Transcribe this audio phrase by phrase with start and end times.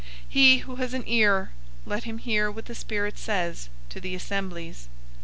[0.01, 1.51] 003:006 He who has an ear,
[1.85, 4.87] let him hear what the Spirit says to the assemblies.